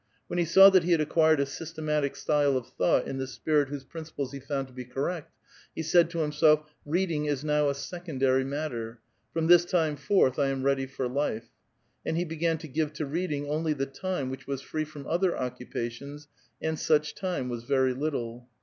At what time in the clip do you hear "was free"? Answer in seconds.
14.47-14.85